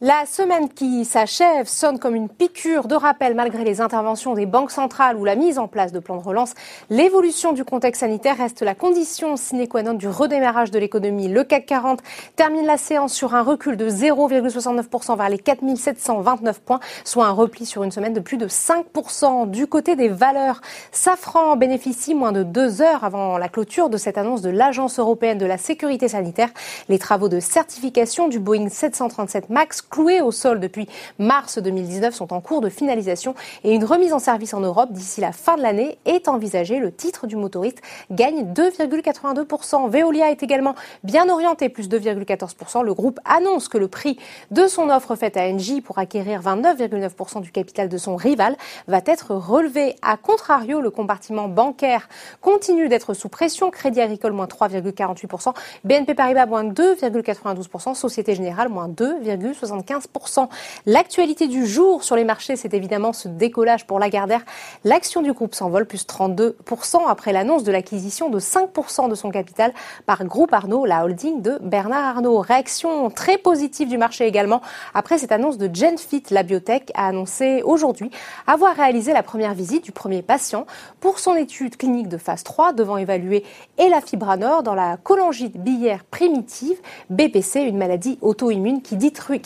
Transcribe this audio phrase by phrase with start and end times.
[0.00, 4.72] La semaine qui s'achève sonne comme une piqûre de rappel malgré les interventions des banques
[4.72, 6.54] centrales ou la mise en place de plans de relance.
[6.90, 11.28] L'évolution du contexte sanitaire reste la condition sine qua non du redémarrage de l'économie.
[11.28, 12.00] Le CAC 40
[12.34, 17.64] termine la séance sur un recul de 0,69% vers les 4729 points, soit un repli
[17.64, 19.48] sur une semaine de plus de 5%.
[19.48, 24.18] Du côté des valeurs, Safran bénéficie moins de deux heures avant la clôture de cette
[24.18, 26.50] annonce de l'Agence européenne de la sécurité sanitaire.
[26.88, 30.88] Les travaux de certification du Boeing 737 MAX cloués au sol depuis
[31.18, 35.20] mars 2019 sont en cours de finalisation et une remise en service en Europe d'ici
[35.20, 36.78] la fin de l'année est envisagée.
[36.78, 39.88] Le titre du motoriste gagne 2,82%.
[39.90, 42.82] Veolia est également bien orienté, plus 2,14%.
[42.82, 44.18] Le groupe annonce que le prix
[44.50, 48.56] de son offre faite à Engie pour acquérir 29,9% du capital de son rival
[48.88, 49.96] va être relevé.
[50.02, 52.08] A contrario, le compartiment bancaire
[52.40, 53.70] continue d'être sous pression.
[53.70, 55.54] Crédit agricole moins 3,48%,
[55.84, 59.73] BNP Paribas moins 2,92%, Société Générale moins 2,75%.
[59.80, 60.48] 15%.
[60.86, 64.42] L'actualité du jour sur les marchés, c'est évidemment ce décollage pour Lagardère.
[64.84, 69.72] L'action du groupe s'envole plus 32% après l'annonce de l'acquisition de 5% de son capital
[70.06, 72.38] par Groupe Arnaud, la holding de Bernard Arnault.
[72.38, 74.60] Réaction très positive du marché également
[74.94, 76.24] après cette annonce de Genfit.
[76.30, 78.10] La biotech a annoncé aujourd'hui
[78.46, 80.66] avoir réalisé la première visite du premier patient
[81.00, 83.44] pour son étude clinique de phase 3 devant évaluer
[83.78, 86.76] et la fibranor dans la cholangite biliaire primitive,
[87.10, 89.40] BPC, une maladie auto-immune qui détruit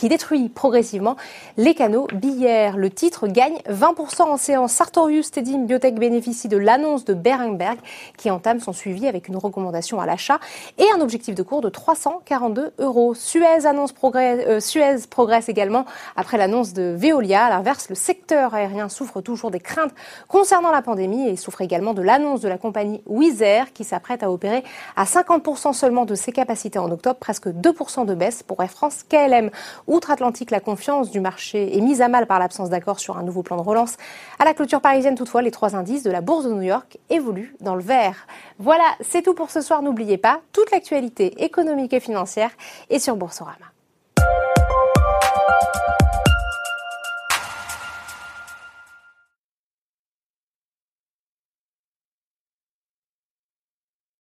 [0.55, 1.17] progressivement
[1.57, 2.77] les canaux biliaires.
[2.77, 4.73] Le titre gagne 20% en séance.
[4.73, 7.79] Sartorius Tedim Biotech bénéficie de l'annonce de Berenberg
[8.17, 10.39] qui entame son suivi avec une recommandation à l'achat
[10.79, 13.15] et un objectif de cours de 342 euros.
[13.15, 15.85] Suez, annonce progrès, euh, Suez progresse également
[16.17, 17.47] après l'annonce de Veolia.
[17.47, 19.95] À l'inverse, le secteur aérien souffre toujours des craintes
[20.27, 24.23] concernant la pandémie et souffre également de l'annonce de la compagnie Wizz Air qui s'apprête
[24.23, 24.65] à opérer
[24.97, 29.05] à 50% seulement de ses capacités en octobre, presque 2% de baisse pour Air France
[29.09, 29.51] KLM.
[29.87, 33.23] Outre atlantique la confiance du marché est mise à mal par l'absence d'accord sur un
[33.23, 33.97] nouveau plan de relance.
[34.39, 37.55] À la clôture parisienne, toutefois, les trois indices de la Bourse de New York évoluent
[37.61, 38.27] dans le vert.
[38.59, 39.83] Voilà, c'est tout pour ce soir.
[39.83, 42.51] N'oubliez pas, toute l'actualité économique et financière
[42.91, 43.67] est sur Boursorama.